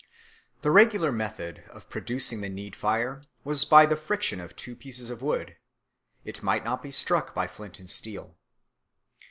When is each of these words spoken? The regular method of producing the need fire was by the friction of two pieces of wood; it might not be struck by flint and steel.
The 0.63 0.71
regular 0.71 1.11
method 1.11 1.59
of 1.69 1.87
producing 1.87 2.41
the 2.41 2.49
need 2.49 2.75
fire 2.75 3.23
was 3.43 3.65
by 3.65 3.85
the 3.85 3.95
friction 3.95 4.39
of 4.39 4.55
two 4.55 4.75
pieces 4.75 5.11
of 5.11 5.21
wood; 5.21 5.57
it 6.25 6.41
might 6.41 6.63
not 6.65 6.81
be 6.81 6.89
struck 6.89 7.35
by 7.35 7.45
flint 7.45 7.77
and 7.77 7.87
steel. 7.87 8.35